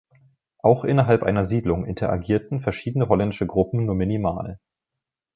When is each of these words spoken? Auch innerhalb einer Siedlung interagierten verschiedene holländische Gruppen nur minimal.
Auch 0.63 0.83
innerhalb 0.83 1.21
einer 1.21 1.45
Siedlung 1.45 1.85
interagierten 1.85 2.59
verschiedene 2.59 3.07
holländische 3.07 3.45
Gruppen 3.45 3.85
nur 3.85 3.93
minimal. 3.93 4.59